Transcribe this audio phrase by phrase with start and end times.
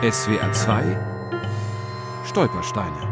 [0.00, 0.96] SWR 2
[2.24, 3.08] Stolpersteine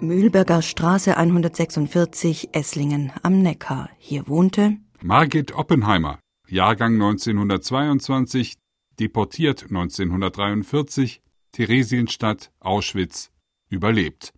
[0.00, 3.88] Mühlberger Straße 146 Esslingen am Neckar.
[3.98, 8.54] Hier wohnte Margit Oppenheimer, Jahrgang 1922,
[8.98, 13.30] deportiert 1943, Theresienstadt, Auschwitz,
[13.68, 14.32] überlebt.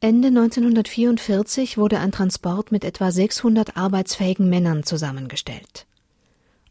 [0.00, 5.86] Ende 1944 wurde ein Transport mit etwa 600 arbeitsfähigen Männern zusammengestellt.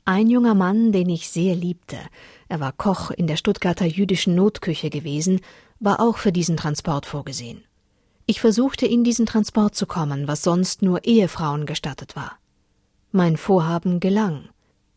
[0.10, 2.00] Ein junger Mann, den ich sehr liebte,
[2.48, 5.40] er war Koch in der Stuttgarter jüdischen Notküche gewesen,
[5.80, 7.64] war auch für diesen Transport vorgesehen.
[8.26, 12.40] Ich versuchte in diesen Transport zu kommen, was sonst nur Ehefrauen gestattet war.
[13.12, 14.50] Mein Vorhaben gelang.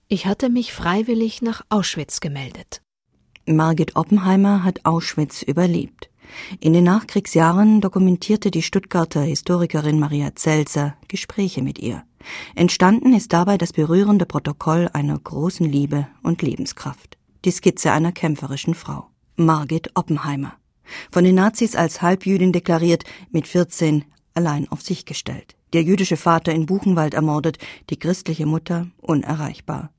[0.08, 2.80] Ich hatte mich freiwillig nach Auschwitz gemeldet.
[3.44, 6.08] Margit Oppenheimer hat Auschwitz überlebt.
[6.60, 12.04] In den Nachkriegsjahren dokumentierte die Stuttgarter Historikerin Maria Zelser Gespräche mit ihr.
[12.54, 18.74] Entstanden ist dabei das berührende Protokoll einer großen Liebe und Lebenskraft die Skizze einer kämpferischen
[18.74, 19.08] Frau.
[19.36, 20.54] Margit Oppenheimer.
[21.10, 25.56] Von den Nazis als Halbjüdin deklariert, mit 14 allein auf sich gestellt.
[25.72, 27.58] Der jüdische Vater in Buchenwald ermordet,
[27.90, 29.90] die christliche Mutter unerreichbar.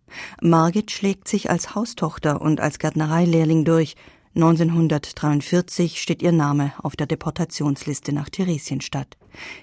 [0.42, 3.96] Margit schlägt sich als Haustochter und als Gärtnereilehrling durch.
[4.36, 9.16] 1943 steht ihr Name auf der Deportationsliste nach Theresienstadt.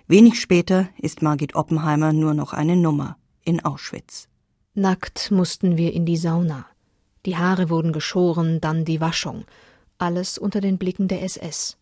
[0.07, 4.29] Wenig später ist Margit Oppenheimer nur noch eine Nummer in Auschwitz.
[4.75, 6.67] Nackt mussten wir in die Sauna.
[7.27, 9.45] Die Haare wurden geschoren, dann die Waschung,
[9.99, 11.77] alles unter den Blicken der SS.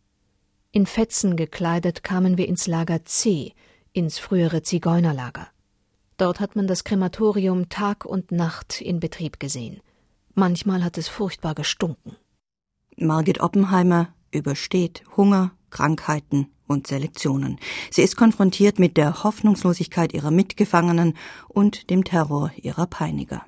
[0.72, 3.52] In Fetzen gekleidet kamen wir ins Lager C,
[3.92, 5.48] ins frühere Zigeunerlager.
[6.16, 9.80] Dort hat man das Krematorium Tag und Nacht in Betrieb gesehen.
[10.34, 12.16] Manchmal hat es furchtbar gestunken.
[13.00, 17.58] Margit Oppenheimer übersteht Hunger, Krankheiten und Selektionen.
[17.90, 21.14] Sie ist konfrontiert mit der Hoffnungslosigkeit ihrer Mitgefangenen
[21.48, 23.42] und dem Terror ihrer Peiniger.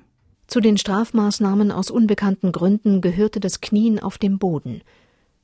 [0.47, 4.81] Zu den Strafmaßnahmen aus unbekannten Gründen gehörte das Knien auf dem Boden.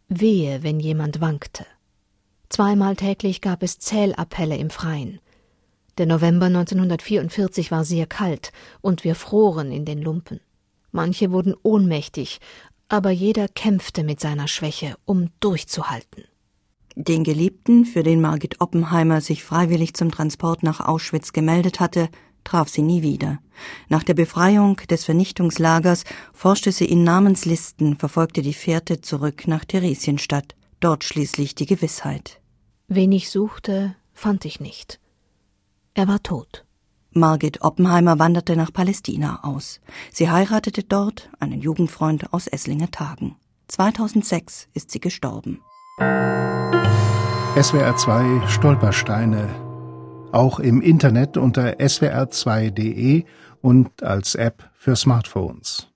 [0.09, 1.65] Wehe, wenn jemand wankte.
[2.49, 5.19] Zweimal täglich gab es Zählappelle im Freien.
[5.97, 10.39] Der November 1944 war sehr kalt und wir froren in den Lumpen.
[10.91, 12.39] Manche wurden ohnmächtig,
[12.89, 16.23] aber jeder kämpfte mit seiner Schwäche, um durchzuhalten.
[16.95, 22.09] Den Geliebten, für den Margit Oppenheimer sich freiwillig zum Transport nach Auschwitz gemeldet hatte,
[22.43, 23.39] traf sie nie wieder.
[23.89, 30.55] Nach der Befreiung des Vernichtungslagers forschte sie in Namenslisten, verfolgte die Fährte zurück nach Theresienstadt,
[30.79, 32.39] dort schließlich die Gewissheit.
[32.87, 34.99] Wen ich suchte, fand ich nicht.
[35.93, 36.66] Er war tot.
[37.17, 39.79] Margit Oppenheimer wanderte nach Palästina aus.
[40.11, 43.35] Sie heiratete dort einen Jugendfreund aus Esslinger Tagen.
[43.67, 45.61] 2006 ist sie gestorben.
[47.59, 49.67] SWR 2 Stolpersteine
[50.31, 53.23] auch im Internet unter swr2.de
[53.61, 55.87] und als App für Smartphones.